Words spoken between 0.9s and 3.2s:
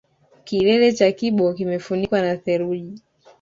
cha kibo kimefunikwa na theluji